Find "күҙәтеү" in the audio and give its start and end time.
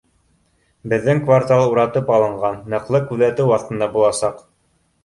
3.13-3.57